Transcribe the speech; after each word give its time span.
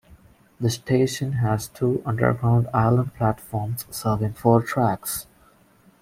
The 0.59 0.71
station 0.71 1.33
has 1.33 1.67
two 1.67 2.01
underground 2.07 2.67
island 2.73 3.13
platforms 3.13 3.85
serving 3.91 4.33
four 4.33 4.63
tracks. 4.63 5.27